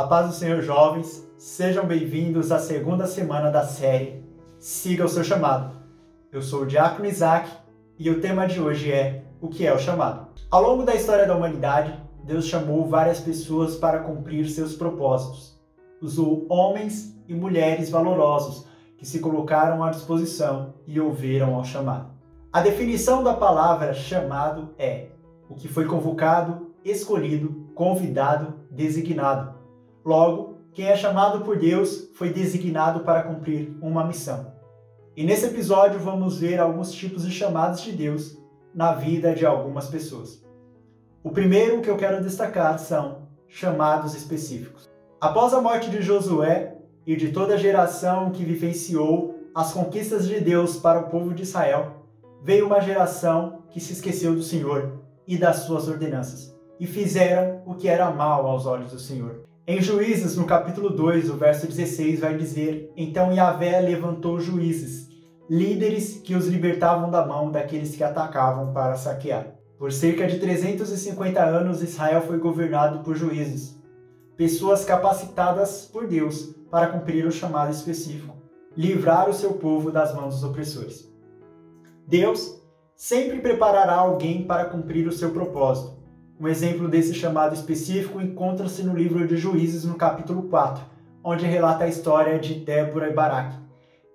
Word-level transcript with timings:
A 0.00 0.06
paz 0.06 0.28
do 0.28 0.32
Senhor, 0.32 0.62
jovens, 0.62 1.30
sejam 1.36 1.84
bem-vindos 1.84 2.50
à 2.50 2.58
segunda 2.58 3.06
semana 3.06 3.50
da 3.50 3.64
série 3.64 4.24
Siga 4.58 5.04
o 5.04 5.08
seu 5.10 5.22
chamado. 5.22 5.76
Eu 6.32 6.40
sou 6.40 6.62
o 6.62 6.66
Diácono 6.66 7.06
Isaac 7.06 7.50
e 7.98 8.08
o 8.08 8.18
tema 8.18 8.46
de 8.46 8.62
hoje 8.62 8.90
é 8.90 9.24
O 9.42 9.48
que 9.48 9.66
é 9.66 9.74
o 9.74 9.78
chamado? 9.78 10.28
Ao 10.50 10.62
longo 10.62 10.84
da 10.84 10.94
história 10.94 11.26
da 11.26 11.36
humanidade, 11.36 12.00
Deus 12.24 12.46
chamou 12.46 12.88
várias 12.88 13.20
pessoas 13.20 13.76
para 13.76 13.98
cumprir 13.98 14.48
seus 14.48 14.74
propósitos. 14.74 15.60
Usou 16.00 16.46
homens 16.48 17.14
e 17.28 17.34
mulheres 17.34 17.90
valorosos 17.90 18.66
que 18.96 19.06
se 19.06 19.20
colocaram 19.20 19.84
à 19.84 19.90
disposição 19.90 20.76
e 20.86 20.98
ouviram 20.98 21.56
ao 21.56 21.64
chamado. 21.64 22.10
A 22.50 22.62
definição 22.62 23.22
da 23.22 23.34
palavra 23.34 23.92
chamado 23.92 24.70
é 24.78 25.08
o 25.46 25.54
que 25.54 25.68
foi 25.68 25.84
convocado, 25.84 26.70
escolhido, 26.82 27.68
convidado, 27.74 28.54
designado. 28.70 29.59
Logo, 30.04 30.60
quem 30.72 30.86
é 30.86 30.96
chamado 30.96 31.44
por 31.44 31.58
Deus 31.58 32.10
foi 32.14 32.32
designado 32.32 33.00
para 33.00 33.22
cumprir 33.22 33.76
uma 33.82 34.04
missão. 34.04 34.52
E 35.16 35.24
nesse 35.24 35.46
episódio 35.46 36.00
vamos 36.00 36.38
ver 36.38 36.58
alguns 36.58 36.92
tipos 36.92 37.24
de 37.24 37.30
chamados 37.30 37.82
de 37.82 37.92
Deus 37.92 38.38
na 38.74 38.94
vida 38.94 39.34
de 39.34 39.44
algumas 39.44 39.88
pessoas. 39.88 40.42
O 41.22 41.30
primeiro 41.30 41.82
que 41.82 41.90
eu 41.90 41.96
quero 41.96 42.22
destacar 42.22 42.78
são 42.78 43.28
chamados 43.48 44.14
específicos. 44.14 44.88
Após 45.20 45.52
a 45.52 45.60
morte 45.60 45.90
de 45.90 46.00
Josué 46.00 46.78
e 47.04 47.14
de 47.16 47.32
toda 47.32 47.54
a 47.54 47.58
geração 47.58 48.30
que 48.30 48.44
vivenciou 48.44 49.38
as 49.54 49.72
conquistas 49.72 50.26
de 50.26 50.40
Deus 50.40 50.76
para 50.76 51.00
o 51.00 51.10
povo 51.10 51.34
de 51.34 51.42
Israel, 51.42 52.06
veio 52.42 52.66
uma 52.66 52.80
geração 52.80 53.64
que 53.68 53.80
se 53.80 53.92
esqueceu 53.92 54.34
do 54.34 54.42
Senhor 54.42 55.02
e 55.26 55.36
das 55.36 55.56
suas 55.56 55.88
ordenanças, 55.88 56.56
e 56.78 56.86
fizeram 56.86 57.62
o 57.66 57.74
que 57.74 57.88
era 57.88 58.10
mal 58.10 58.46
aos 58.46 58.64
olhos 58.64 58.92
do 58.92 58.98
Senhor. 58.98 59.49
Em 59.72 59.80
Juízes, 59.80 60.36
no 60.36 60.46
capítulo 60.46 60.90
2, 60.90 61.30
o 61.30 61.36
verso 61.36 61.64
16, 61.64 62.18
vai 62.18 62.36
dizer: 62.36 62.92
Então 62.96 63.32
Yahvé 63.32 63.80
levantou 63.80 64.40
juízes, 64.40 65.08
líderes 65.48 66.16
que 66.24 66.34
os 66.34 66.48
libertavam 66.48 67.08
da 67.08 67.24
mão 67.24 67.52
daqueles 67.52 67.94
que 67.94 68.02
atacavam 68.02 68.72
para 68.72 68.96
saquear. 68.96 69.54
Por 69.78 69.92
cerca 69.92 70.26
de 70.26 70.40
350 70.40 71.40
anos, 71.40 71.84
Israel 71.84 72.22
foi 72.22 72.38
governado 72.38 73.04
por 73.04 73.14
juízes, 73.14 73.80
pessoas 74.36 74.84
capacitadas 74.84 75.88
por 75.92 76.08
Deus 76.08 76.52
para 76.68 76.88
cumprir 76.88 77.24
o 77.24 77.30
chamado 77.30 77.70
específico, 77.70 78.36
livrar 78.76 79.30
o 79.30 79.32
seu 79.32 79.52
povo 79.52 79.92
das 79.92 80.12
mãos 80.12 80.34
dos 80.34 80.42
opressores. 80.42 81.08
Deus 82.08 82.60
sempre 82.96 83.38
preparará 83.38 83.94
alguém 83.94 84.44
para 84.48 84.64
cumprir 84.64 85.06
o 85.06 85.12
seu 85.12 85.30
propósito. 85.30 85.99
Um 86.40 86.48
exemplo 86.48 86.88
desse 86.88 87.12
chamado 87.12 87.54
específico 87.54 88.18
encontra-se 88.18 88.82
no 88.82 88.96
livro 88.96 89.28
de 89.28 89.36
Juízes, 89.36 89.84
no 89.84 89.96
capítulo 89.96 90.44
4, 90.44 90.82
onde 91.22 91.44
relata 91.44 91.84
a 91.84 91.88
história 91.88 92.38
de 92.38 92.54
Débora 92.54 93.10
e 93.10 93.12
Baraque. 93.12 93.58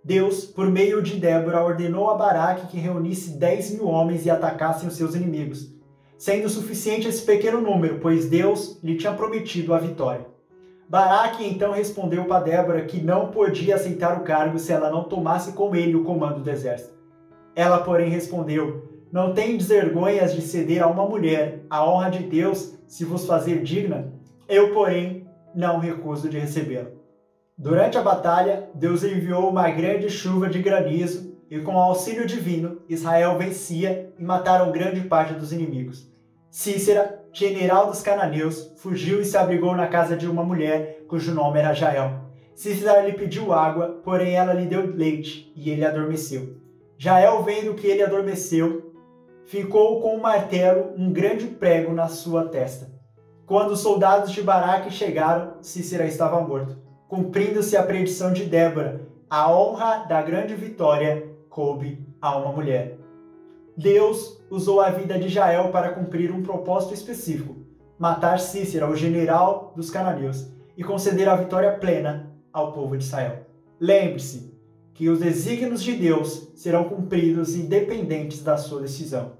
Deus, 0.04 0.44
por 0.44 0.68
meio 0.68 1.04
de 1.04 1.18
Débora, 1.18 1.64
ordenou 1.64 2.10
a 2.10 2.16
Baraque 2.16 2.66
que 2.66 2.80
reunisse 2.80 3.38
10 3.38 3.76
mil 3.76 3.86
homens 3.86 4.26
e 4.26 4.32
atacassem 4.32 4.88
os 4.90 4.96
seus 4.96 5.14
inimigos, 5.14 5.72
sendo 6.18 6.50
suficiente 6.50 7.08
esse 7.08 7.22
pequeno 7.22 7.62
número, 7.62 8.00
pois 8.00 8.28
Deus 8.28 8.80
lhe 8.84 8.98
tinha 8.98 9.14
prometido 9.14 9.72
a 9.72 9.78
vitória. 9.78 10.26
Baraque 10.90 11.48
então 11.48 11.74
respondeu 11.74 12.26
para 12.26 12.44
Débora 12.44 12.86
que 12.86 13.04
não 13.04 13.30
podia 13.30 13.76
aceitar 13.76 14.18
o 14.18 14.24
cargo 14.24 14.58
se 14.58 14.74
ela 14.74 14.90
não 14.90 15.04
tomasse 15.04 15.52
com 15.52 15.76
ele 15.76 15.96
o 15.96 16.04
comando 16.04 16.42
do 16.42 16.50
exército. 16.50 16.96
Ela, 17.56 17.78
porém, 17.84 18.10
respondeu: 18.10 18.95
Não 19.16 19.34
tendes 19.34 19.70
vergonhas 19.70 20.36
de 20.36 20.42
ceder 20.42 20.84
a 20.84 20.88
uma 20.88 21.08
mulher 21.08 21.62
a 21.70 21.90
honra 21.90 22.10
de 22.10 22.20
Deus 22.24 22.78
se 22.86 23.06
vos 23.06 23.26
fazer 23.26 23.64
digna? 23.64 24.12
Eu, 24.46 24.74
porém, 24.74 25.26
não 25.56 25.80
recuso 25.80 26.28
de 26.28 26.38
recebê-la. 26.38 26.90
Durante 27.58 27.98
a 27.98 28.02
batalha, 28.02 28.70
Deus 28.76 29.06
enviou 29.06 29.50
uma 29.50 29.70
grande 29.70 30.10
chuva 30.10 30.50
de 30.50 30.62
granizo 30.62 31.34
e, 31.50 31.62
com 31.62 31.80
auxílio 31.80 32.28
divino, 32.28 32.82
Israel 32.90 33.38
vencia 33.38 34.14
e 34.20 34.22
mataram 34.22 34.74
grande 34.74 35.00
parte 35.08 35.34
dos 35.34 35.54
inimigos. 35.54 36.12
Cícera, 36.52 37.24
general 37.32 37.88
dos 37.88 38.02
cananeus, 38.02 38.74
fugiu 38.76 39.22
e 39.22 39.26
se 39.26 39.38
abrigou 39.38 39.78
na 39.78 39.88
casa 39.88 40.18
de 40.18 40.28
uma 40.28 40.44
mulher 40.44 41.06
cujo 41.08 41.34
nome 41.34 41.58
era 41.58 41.72
Jael. 41.72 42.20
Cícera 42.54 43.00
lhe 43.00 43.14
pediu 43.14 43.54
água, 43.54 44.02
porém 44.04 44.34
ela 44.34 44.52
lhe 44.52 44.66
deu 44.66 44.94
leite 44.94 45.54
e 45.56 45.70
ele 45.70 45.86
adormeceu. 45.86 46.58
Jael, 46.98 47.44
vendo 47.44 47.76
que 47.76 47.88
ele 47.88 48.04
adormeceu, 48.04 48.94
ficou 49.46 50.02
com 50.02 50.16
o 50.16 50.18
um 50.18 50.22
martelo 50.22 50.94
um 50.98 51.12
grande 51.12 51.48
prego 51.48 51.94
na 51.94 52.08
sua 52.08 52.46
testa. 52.46 52.94
Quando 53.46 53.72
os 53.72 53.80
soldados 53.80 54.32
de 54.32 54.42
Baraque 54.42 54.92
chegaram, 54.92 55.54
Cícera 55.62 56.06
estava 56.06 56.42
morto. 56.42 56.76
Cumprindo-se 57.08 57.78
a 57.78 57.84
predição 57.84 58.34
de 58.34 58.46
Débora, 58.46 59.08
a 59.30 59.52
honra 59.52 60.06
da 60.06 60.22
grande 60.22 60.56
vitória 60.56 61.30
coube 61.50 62.06
a 62.20 62.36
uma 62.38 62.52
mulher. 62.52 62.98
Deus 63.78 64.44
usou 64.50 64.82
a 64.82 64.90
vida 64.90 65.20
de 65.20 65.30
Jael 65.30 65.70
para 65.70 65.90
cumprir 65.90 66.32
um 66.32 66.42
propósito 66.42 66.94
específico: 66.94 67.56
matar 68.00 68.40
Cícera, 68.40 68.90
o 68.90 68.96
general 68.96 69.74
dos 69.76 69.92
cananeus, 69.92 70.48
e 70.76 70.84
conceder 70.84 71.30
a 71.30 71.36
vitória 71.36 71.74
plena 71.74 72.32
ao 72.52 72.72
povo 72.72 72.98
de 72.98 73.04
Israel. 73.04 73.46
Lembre-se, 73.80 74.55
que 74.96 75.10
os 75.10 75.20
desígnios 75.20 75.84
de 75.84 75.94
Deus 75.94 76.48
serão 76.56 76.86
cumpridos 76.86 77.54
independentes 77.54 78.42
da 78.42 78.56
sua 78.56 78.82
decisão. 78.82 79.34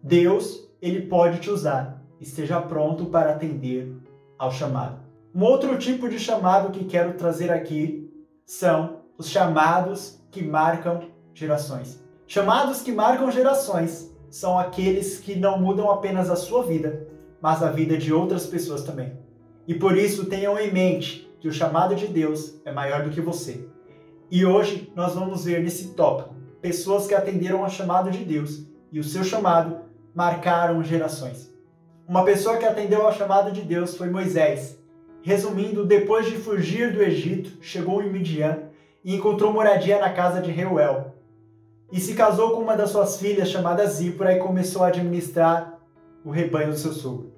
Deus, 0.00 0.70
ele 0.80 1.02
pode 1.02 1.40
te 1.40 1.50
usar. 1.50 2.00
Esteja 2.20 2.60
pronto 2.60 3.06
para 3.06 3.32
atender 3.32 3.92
ao 4.38 4.52
chamado. 4.52 5.02
Um 5.34 5.42
outro 5.42 5.76
tipo 5.76 6.08
de 6.08 6.20
chamado 6.20 6.70
que 6.70 6.84
quero 6.84 7.14
trazer 7.14 7.50
aqui 7.50 8.08
são 8.46 9.00
os 9.18 9.28
chamados 9.28 10.20
que 10.30 10.40
marcam 10.40 11.08
gerações. 11.34 12.00
Chamados 12.24 12.80
que 12.80 12.92
marcam 12.92 13.28
gerações 13.30 14.14
são 14.30 14.56
aqueles 14.56 15.18
que 15.18 15.34
não 15.34 15.60
mudam 15.60 15.90
apenas 15.90 16.30
a 16.30 16.36
sua 16.36 16.62
vida, 16.62 17.08
mas 17.40 17.60
a 17.60 17.72
vida 17.72 17.98
de 17.98 18.12
outras 18.12 18.46
pessoas 18.46 18.84
também. 18.84 19.18
E 19.66 19.74
por 19.74 19.96
isso 19.96 20.26
tenham 20.26 20.56
em 20.56 20.72
mente 20.72 21.28
que 21.40 21.48
o 21.48 21.52
chamado 21.52 21.96
de 21.96 22.06
Deus 22.06 22.60
é 22.64 22.70
maior 22.70 23.02
do 23.02 23.10
que 23.10 23.20
você. 23.20 23.71
E 24.34 24.46
hoje 24.46 24.90
nós 24.96 25.14
vamos 25.14 25.44
ver 25.44 25.62
nesse 25.62 25.88
tópico 25.88 26.34
pessoas 26.62 27.06
que 27.06 27.14
atenderam 27.14 27.62
ao 27.62 27.68
chamado 27.68 28.10
de 28.10 28.24
Deus 28.24 28.62
e 28.90 28.98
o 28.98 29.04
seu 29.04 29.22
chamado 29.22 29.80
marcaram 30.14 30.82
gerações. 30.82 31.54
Uma 32.08 32.24
pessoa 32.24 32.56
que 32.56 32.64
atendeu 32.64 33.02
ao 33.02 33.12
chamado 33.12 33.52
de 33.52 33.60
Deus 33.60 33.94
foi 33.94 34.08
Moisés. 34.08 34.78
Resumindo, 35.20 35.84
depois 35.84 36.24
de 36.24 36.36
fugir 36.36 36.94
do 36.94 37.02
Egito, 37.02 37.58
chegou 37.60 38.02
em 38.02 38.10
Midian 38.10 38.70
e 39.04 39.14
encontrou 39.14 39.52
moradia 39.52 40.00
na 40.00 40.10
casa 40.10 40.40
de 40.40 40.50
Reuel. 40.50 41.12
E 41.92 42.00
se 42.00 42.14
casou 42.14 42.52
com 42.52 42.62
uma 42.62 42.74
das 42.74 42.88
suas 42.88 43.18
filhas 43.18 43.50
chamada 43.50 43.86
Zípora 43.86 44.32
e 44.32 44.38
começou 44.38 44.82
a 44.82 44.86
administrar 44.88 45.78
o 46.24 46.30
rebanho 46.30 46.70
do 46.70 46.78
seu 46.78 46.94
sogro. 46.94 47.34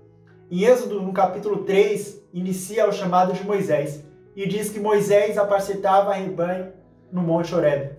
Em 0.49 0.63
Êxodo, 0.63 1.03
no 1.03 1.13
capítulo 1.13 1.65
3, 1.65 2.23
inicia 2.33 2.89
o 2.89 2.93
chamado 2.93 3.33
de 3.33 3.43
Moisés 3.43 4.05
e 4.37 4.47
diz 4.47 4.71
que 4.71 4.79
Moisés 4.79 5.37
apacetava 5.37 6.15
rebanho 6.15 6.84
no 7.15 7.23
Monte 7.23 7.55
Horeb, 7.55 7.93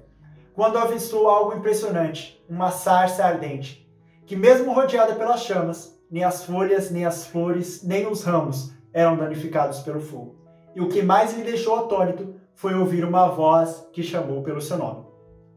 quando 0.54 0.78
avistou 0.78 1.30
algo 1.30 1.56
impressionante, 1.58 2.44
uma 2.50 2.70
sarça 2.70 3.24
ardente, 3.24 3.90
que 4.26 4.36
mesmo 4.36 4.74
rodeada 4.74 5.16
pelas 5.16 5.44
chamas, 5.44 5.98
nem 6.12 6.26
as 6.26 6.44
folhas, 6.44 6.92
nem 6.92 7.06
as 7.06 7.26
flores, 7.26 7.82
nem 7.82 8.06
os 8.08 8.24
ramos 8.24 8.74
eram 8.94 9.16
danificados 9.16 9.80
pelo 9.80 10.02
fogo. 10.02 10.36
E 10.76 10.82
o 10.82 10.90
que 10.90 11.02
mais 11.02 11.34
lhe 11.34 11.44
deixou 11.44 11.76
atônito 11.76 12.36
foi 12.56 12.76
ouvir 12.76 13.06
uma 13.06 13.30
voz 13.30 13.88
que 13.94 14.04
chamou 14.04 14.44
pelo 14.44 14.62
seu 14.62 14.78
nome. 14.78 15.06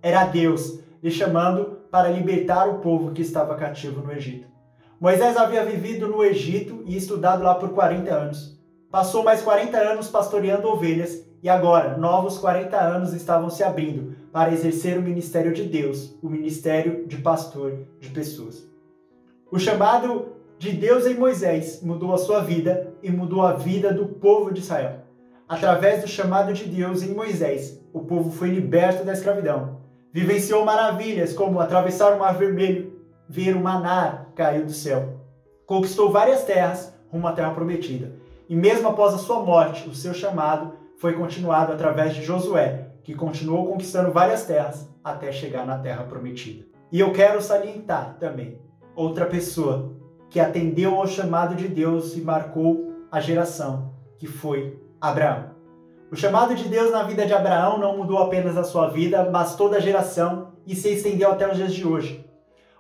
Era 0.01 0.25
Deus 0.25 0.79
lhe 1.03 1.11
chamando 1.11 1.79
para 1.91 2.11
libertar 2.11 2.69
o 2.69 2.79
povo 2.79 3.11
que 3.11 3.23
estava 3.23 3.57
cativo 3.57 4.03
no 4.03 4.13
Egito. 4.13 4.47
Moisés 5.01 5.37
havia 5.37 5.65
vivido 5.65 6.07
no 6.07 6.25
Egito 6.25 6.83
e 6.87 6.97
estudado 6.97 7.43
lá 7.43 7.57
por 7.57 7.71
40 7.71 8.15
anos. 8.15 8.57
Passou 8.89 9.25
mais 9.25 9.43
40 9.43 9.77
anos 9.77 10.09
pastoreando 10.09 10.69
ovelhas 10.69 11.28
e 11.43 11.49
agora, 11.49 11.97
novos 11.97 12.39
40 12.39 12.77
anos 12.77 13.13
estavam 13.13 13.49
se 13.49 13.63
abrindo 13.63 14.17
para 14.33 14.53
exercer 14.53 14.99
o 14.99 15.03
ministério 15.03 15.53
de 15.53 15.65
Deus, 15.65 16.19
o 16.21 16.29
ministério 16.29 17.07
de 17.07 17.19
pastor 17.19 17.87
de 18.01 18.09
pessoas. 18.11 18.69
O 19.51 19.59
chamado 19.59 20.33
de 20.59 20.73
Deus 20.73 21.07
em 21.07 21.15
Moisés 21.15 21.81
mudou 21.81 22.13
a 22.13 22.19
sua 22.19 22.41
vida 22.41 22.93
e 23.03 23.11
mudou 23.11 23.43
a 23.43 23.53
vida 23.53 23.93
do 23.93 24.07
povo 24.07 24.53
de 24.53 24.61
Israel. 24.61 25.05
Através 25.49 26.03
do 26.03 26.09
chamado 26.09 26.53
de 26.53 26.65
Deus 26.65 27.03
em 27.03 27.15
Moisés, 27.15 27.81
o 27.93 28.01
povo 28.01 28.33
foi 28.33 28.49
liberto 28.49 29.05
da 29.05 29.13
escravidão. 29.13 29.79
Vivenciou 30.13 30.65
maravilhas 30.65 31.33
como 31.33 31.61
atravessar 31.61 32.15
o 32.15 32.19
mar 32.19 32.37
vermelho, 32.37 33.01
ver 33.29 33.55
o 33.55 33.61
maná 33.61 34.27
cair 34.35 34.65
do 34.65 34.73
céu. 34.73 35.21
Conquistou 35.65 36.11
várias 36.11 36.43
terras 36.43 36.93
rumo 37.11 37.29
à 37.29 37.33
terra 37.33 37.53
prometida. 37.53 38.13
E 38.49 38.57
mesmo 38.57 38.89
após 38.89 39.15
a 39.15 39.19
sua 39.19 39.41
morte, 39.41 39.89
o 39.89 39.95
seu 39.95 40.13
chamado 40.13 40.73
foi 40.99 41.13
continuado 41.13 41.73
através 41.73 42.15
de 42.15 42.23
Josué, 42.23 42.89
que 43.05 43.15
continuou 43.15 43.67
conquistando 43.67 44.13
várias 44.13 44.45
terras 44.45 44.89
até 45.03 45.31
chegar 45.31 45.65
na 45.65 45.79
terra 45.79 46.03
prometida. 46.05 46.67
E 46.91 46.99
eu 46.99 47.13
quero 47.13 47.41
salientar 47.41 48.17
também 48.19 48.61
outra 48.97 49.25
pessoa 49.25 49.97
que 50.29 50.41
atendeu 50.41 50.97
ao 50.97 51.07
chamado 51.07 51.55
de 51.55 51.69
Deus 51.69 52.17
e 52.17 52.21
marcou 52.21 52.93
a 53.11 53.21
geração, 53.21 53.95
que 54.19 54.27
foi 54.27 54.79
Abraão. 55.01 55.51
O 56.11 56.17
chamado 56.17 56.55
de 56.55 56.69
Deus 56.69 56.91
na 56.91 57.05
vida 57.05 57.25
de 57.25 57.33
Abraão 57.33 57.79
não 57.79 57.97
mudou 57.97 58.19
apenas 58.19 58.57
a 58.57 58.65
sua 58.65 58.89
vida, 58.89 59.31
mas 59.31 59.55
toda 59.55 59.77
a 59.77 59.81
geração 59.81 60.55
e 60.67 60.75
se 60.75 60.89
estendeu 60.89 61.31
até 61.31 61.49
os 61.49 61.57
dias 61.57 61.73
de 61.73 61.87
hoje. 61.87 62.29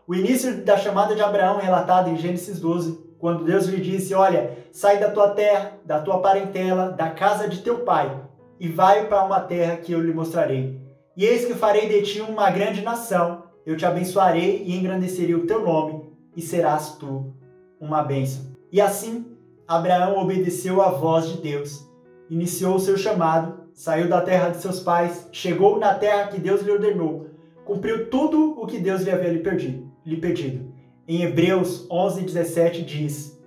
O 0.07 0.15
início 0.15 0.65
da 0.65 0.77
chamada 0.77 1.15
de 1.15 1.23
Abraão 1.23 1.61
é 1.61 1.65
relatado 1.65 2.11
em 2.11 2.17
Gênesis 2.17 2.59
12, 2.59 3.08
quando 3.19 3.45
Deus 3.45 3.67
lhe 3.67 3.81
disse: 3.81 4.15
Olha, 4.15 4.57
sai 4.73 4.99
da 4.99 5.11
tua 5.11 5.31
terra, 5.31 5.73
da 5.85 6.01
tua 6.01 6.21
parentela, 6.21 6.91
da 6.91 7.11
casa 7.11 7.49
de 7.49 7.63
teu 7.63 7.81
pai, 7.81 8.21
e 8.59 8.69
vai 8.69 9.07
para 9.07 9.25
uma 9.25 9.41
terra 9.41 9.77
que 9.77 9.93
eu 9.93 10.01
lhe 10.01 10.13
mostrarei. 10.13 10.81
E 11.17 11.25
eis 11.25 11.45
que 11.45 11.55
farei 11.55 11.89
de 11.89 12.03
ti 12.03 12.21
uma 12.21 12.51
grande 12.51 12.83
nação, 12.83 13.45
eu 13.67 13.77
te 13.77 13.85
abençoarei 13.85 14.63
e 14.65 14.77
engrandecerei 14.77 15.35
o 15.35 15.47
teu 15.47 15.65
nome, 15.65 16.03
e 16.37 16.41
serás 16.41 16.97
tu 16.97 17.35
uma 17.81 18.03
bênção. 18.03 18.53
E 18.71 18.81
assim, 18.81 19.37
Abraão 19.67 20.19
obedeceu 20.19 20.81
à 20.81 20.91
voz 20.91 21.29
de 21.29 21.39
Deus 21.39 21.89
iniciou 22.31 22.77
o 22.77 22.81
seu 22.81 22.97
chamado, 22.97 23.69
saiu 23.73 24.09
da 24.09 24.21
terra 24.21 24.51
de 24.51 24.59
seus 24.59 24.81
pais, 24.81 25.29
chegou 25.33 25.79
na 25.79 25.95
terra 25.95 26.29
que 26.29 26.41
Deus 26.41 26.63
lhe 26.63 26.71
ordenou, 26.71 27.29
cumpriu 27.65 28.09
tudo 28.11 28.61
o 28.61 28.67
que 28.67 28.79
Deus 28.79 29.03
lhe 29.03 29.11
havia 29.11 29.33
lhe 29.33 30.17
pedido. 30.17 30.68
Em 31.11 31.23
Hebreus 31.23 31.89
11:17 31.89 32.85
diz: 32.85 33.41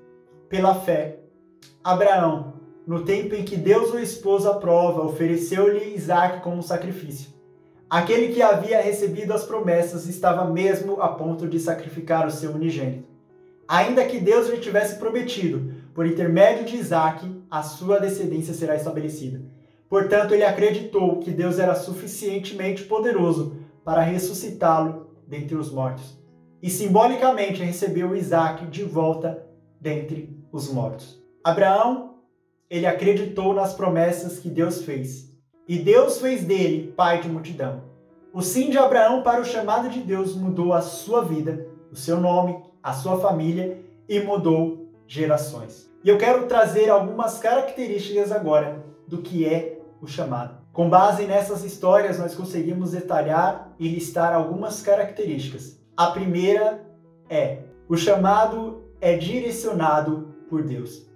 Pela 0.49 0.73
fé, 0.73 1.19
Abraão, 1.83 2.53
no 2.87 3.05
tempo 3.05 3.35
em 3.35 3.43
que 3.43 3.55
Deus 3.55 3.93
o 3.93 3.99
expôs 3.99 4.47
à 4.47 4.55
prova, 4.55 5.03
ofereceu-lhe 5.03 5.93
Isaac 5.93 6.41
como 6.41 6.63
sacrifício. 6.63 7.29
Aquele 7.87 8.33
que 8.33 8.41
havia 8.41 8.81
recebido 8.81 9.31
as 9.31 9.43
promessas 9.43 10.07
estava 10.07 10.43
mesmo 10.45 10.99
a 10.99 11.09
ponto 11.09 11.47
de 11.47 11.59
sacrificar 11.59 12.25
o 12.25 12.31
seu 12.31 12.49
unigênito. 12.49 13.07
Ainda 13.67 14.05
que 14.05 14.19
Deus 14.19 14.49
lhe 14.49 14.57
tivesse 14.57 14.97
prometido, 14.97 15.71
por 15.93 16.07
intermédio 16.07 16.65
de 16.65 16.77
Isaac, 16.77 17.29
a 17.47 17.61
sua 17.61 17.99
descendência 17.99 18.55
será 18.55 18.75
estabelecida. 18.75 19.39
Portanto, 19.87 20.33
ele 20.33 20.43
acreditou 20.43 21.19
que 21.19 21.29
Deus 21.29 21.59
era 21.59 21.75
suficientemente 21.75 22.85
poderoso 22.85 23.55
para 23.85 24.01
ressuscitá-lo 24.01 25.11
dentre 25.27 25.55
os 25.55 25.71
mortos. 25.71 26.20
E 26.61 26.69
simbolicamente 26.69 27.63
recebeu 27.63 28.15
Isaac 28.15 28.67
de 28.67 28.83
volta 28.83 29.45
dentre 29.79 30.37
os 30.51 30.71
mortos. 30.71 31.19
Abraão, 31.43 32.15
ele 32.69 32.85
acreditou 32.85 33.53
nas 33.53 33.73
promessas 33.73 34.37
que 34.37 34.49
Deus 34.49 34.83
fez. 34.83 35.31
E 35.67 35.79
Deus 35.79 36.19
fez 36.19 36.43
dele 36.43 36.93
pai 36.95 37.21
de 37.21 37.27
multidão. 37.27 37.83
O 38.33 38.41
sim 38.41 38.69
de 38.69 38.77
Abraão 38.77 39.23
para 39.23 39.41
o 39.41 39.45
chamado 39.45 39.89
de 39.89 39.99
Deus 39.99 40.35
mudou 40.35 40.71
a 40.71 40.81
sua 40.81 41.23
vida, 41.23 41.67
o 41.91 41.95
seu 41.95 42.19
nome, 42.19 42.61
a 42.81 42.93
sua 42.93 43.19
família 43.19 43.81
e 44.07 44.19
mudou 44.19 44.89
gerações. 45.07 45.91
E 46.03 46.09
eu 46.09 46.17
quero 46.17 46.47
trazer 46.47 46.89
algumas 46.89 47.39
características 47.39 48.31
agora 48.31 48.85
do 49.07 49.17
que 49.21 49.45
é 49.45 49.79
o 50.01 50.07
chamado. 50.07 50.61
Com 50.71 50.89
base 50.89 51.25
nessas 51.25 51.63
histórias, 51.65 52.17
nós 52.17 52.33
conseguimos 52.33 52.91
detalhar 52.91 53.73
e 53.77 53.89
listar 53.89 54.33
algumas 54.33 54.81
características. 54.81 55.80
A 55.95 56.07
primeira 56.07 56.85
é: 57.29 57.63
o 57.87 57.97
chamado 57.97 58.83
é 58.99 59.17
direcionado 59.17 60.33
por 60.49 60.63
Deus. 60.63 61.09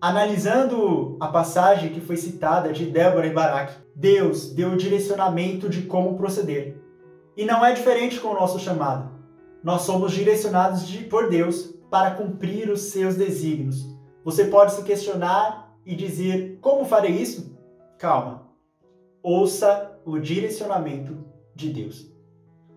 Analisando 0.00 1.16
a 1.20 1.28
passagem 1.28 1.92
que 1.92 2.00
foi 2.00 2.16
citada 2.16 2.72
de 2.72 2.86
Débora 2.86 3.26
e 3.26 3.32
Baraque, 3.32 3.74
Deus 3.94 4.52
deu 4.52 4.70
o 4.70 4.76
direcionamento 4.76 5.68
de 5.68 5.82
como 5.82 6.16
proceder. 6.16 6.80
E 7.36 7.44
não 7.44 7.64
é 7.64 7.72
diferente 7.72 8.18
com 8.18 8.28
o 8.28 8.34
nosso 8.34 8.58
chamado. 8.58 9.10
Nós 9.62 9.82
somos 9.82 10.12
direcionados 10.12 10.88
de, 10.88 11.04
por 11.04 11.28
Deus 11.28 11.74
para 11.90 12.12
cumprir 12.12 12.70
os 12.70 12.80
seus 12.82 13.14
desígnios. 13.14 13.86
Você 14.24 14.44
pode 14.44 14.72
se 14.72 14.82
questionar 14.84 15.76
e 15.84 15.94
dizer: 15.94 16.58
como 16.60 16.84
farei 16.84 17.12
isso? 17.12 17.56
Calma. 17.98 18.48
Ouça 19.22 19.98
o 20.04 20.18
direcionamento 20.18 21.18
de 21.54 21.68
Deus. 21.68 22.09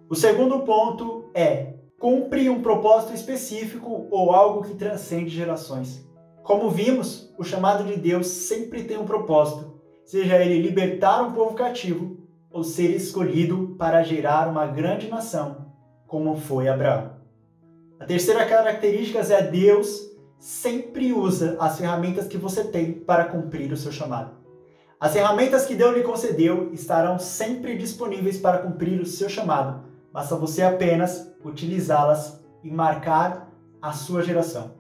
O 0.10 0.16
segundo 0.16 0.60
ponto 0.60 1.30
é: 1.34 1.76
cumpre 2.00 2.50
um 2.50 2.62
propósito 2.62 3.14
específico 3.14 4.08
ou 4.12 4.32
algo 4.32 4.64
que 4.64 4.76
transcende 4.76 5.30
gerações. 5.30 6.06
Como 6.44 6.70
vimos, 6.70 7.34
o 7.38 7.44
chamado 7.44 7.86
de 7.86 7.96
Deus 7.96 8.28
sempre 8.28 8.84
tem 8.84 8.98
um 8.98 9.06
propósito, 9.06 9.82
seja 10.04 10.44
ele 10.44 10.62
libertar 10.62 11.24
um 11.24 11.32
povo 11.32 11.56
cativo 11.56 12.18
ou 12.52 12.64
ser 12.64 12.90
escolhido 12.96 13.76
para 13.80 14.04
gerar 14.04 14.50
uma 14.50 14.68
grande 14.68 15.08
nação, 15.08 15.74
como 16.06 16.36
foi 16.36 16.68
Abraão. 16.68 17.14
A 18.00 18.06
terceira 18.06 18.46
característica 18.46 19.20
é 19.20 19.42
Deus 19.42 20.12
sempre 20.38 21.14
usa 21.14 21.56
as 21.58 21.78
ferramentas 21.78 22.28
que 22.28 22.38
você 22.38 22.66
tem 22.66 22.92
para 22.92 23.24
cumprir 23.24 23.72
o 23.72 23.78
seu 23.78 23.94
chamado. 23.94 24.36
As 25.00 25.14
ferramentas 25.14 25.66
que 25.66 25.74
Deus 25.74 25.96
lhe 25.96 26.04
concedeu 26.04 26.70
estarão 26.74 27.18
sempre 27.18 27.78
disponíveis 27.78 28.38
para 28.38 28.58
cumprir 28.58 29.00
o 29.00 29.06
seu 29.06 29.30
chamado. 29.30 29.93
Basta 30.14 30.36
você 30.36 30.62
apenas 30.62 31.34
utilizá-las 31.44 32.46
e 32.64 32.70
marcar 32.70 33.52
a 33.82 33.92
sua 33.92 34.22
geração. 34.22 34.76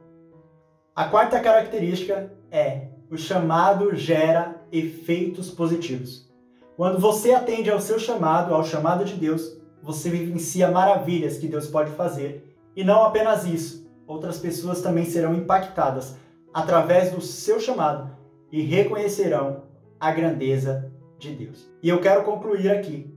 A 0.95 1.05
quarta 1.05 1.39
característica 1.39 2.31
é 2.51 2.89
o 3.09 3.17
chamado 3.17 3.95
gera 3.95 4.61
efeitos 4.71 5.49
positivos. 5.49 6.31
Quando 6.77 6.99
você 6.99 7.33
atende 7.33 7.71
ao 7.71 7.81
seu 7.81 7.97
chamado, 7.97 8.53
ao 8.53 8.63
chamado 8.63 9.03
de 9.03 9.15
Deus, 9.15 9.59
você 9.81 10.09
vivencia 10.09 10.69
maravilhas 10.69 11.37
que 11.37 11.47
Deus 11.47 11.67
pode 11.67 11.91
fazer 11.91 12.55
e 12.75 12.83
não 12.83 13.03
apenas 13.03 13.45
isso, 13.45 13.91
outras 14.05 14.37
pessoas 14.37 14.81
também 14.81 15.05
serão 15.05 15.33
impactadas 15.33 16.15
através 16.53 17.11
do 17.11 17.21
seu 17.21 17.59
chamado 17.59 18.15
e 18.51 18.61
reconhecerão 18.61 19.63
a 19.99 20.11
grandeza 20.11 20.91
de 21.17 21.33
Deus. 21.33 21.67
E 21.81 21.89
eu 21.89 21.99
quero 22.01 22.23
concluir 22.23 22.69
aqui. 22.69 23.12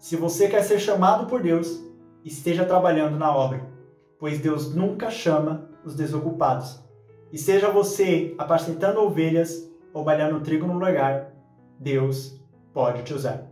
Se 0.00 0.16
você 0.16 0.48
quer 0.48 0.62
ser 0.62 0.80
chamado 0.80 1.26
por 1.26 1.42
Deus, 1.42 1.84
esteja 2.24 2.64
trabalhando 2.64 3.18
na 3.18 3.36
obra, 3.36 3.70
pois 4.18 4.40
Deus 4.40 4.74
nunca 4.74 5.10
chama 5.10 5.68
os 5.84 5.94
desocupados. 5.94 6.82
E 7.30 7.36
seja 7.36 7.70
você 7.70 8.34
apacentando 8.38 9.02
ovelhas 9.02 9.70
ou 9.92 10.02
balhando 10.02 10.40
trigo 10.40 10.66
no 10.66 10.78
lugar, 10.78 11.34
Deus 11.78 12.42
pode 12.72 13.02
te 13.02 13.12
usar. 13.12 13.46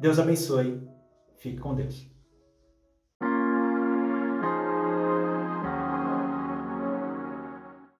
Deus 0.00 0.18
abençoe. 0.18 0.82
Fique 1.36 1.58
com 1.58 1.74
Deus. 1.74 2.09